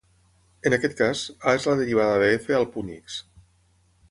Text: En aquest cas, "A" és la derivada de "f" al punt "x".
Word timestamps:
En 0.69 0.75
aquest 0.77 0.95
cas, 1.01 1.21
"A" 1.51 1.55
és 1.59 1.69
la 1.71 1.75
derivada 1.83 2.17
de 2.25 2.33
"f" 2.41 2.59
al 2.63 2.69
punt 2.75 2.91
"x". 2.97 3.23